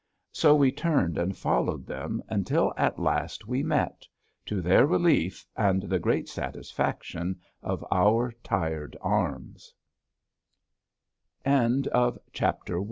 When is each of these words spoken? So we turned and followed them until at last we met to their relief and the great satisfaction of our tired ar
So 0.31 0.55
we 0.55 0.71
turned 0.71 1.19
and 1.19 1.37
followed 1.37 1.85
them 1.85 2.23
until 2.27 2.73
at 2.75 2.97
last 2.97 3.45
we 3.47 3.61
met 3.61 4.07
to 4.47 4.59
their 4.59 4.87
relief 4.87 5.45
and 5.55 5.83
the 5.83 5.99
great 5.99 6.27
satisfaction 6.27 7.39
of 7.61 7.85
our 7.91 8.33
tired 8.43 8.97
ar 9.01 9.39